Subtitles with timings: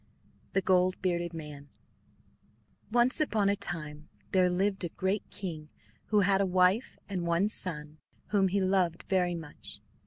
[0.53, 1.69] ]The Gold Bearded Man
[2.91, 5.69] Once upon a time there lived a great king
[6.05, 9.79] who had a wife and one son whom he loved very much.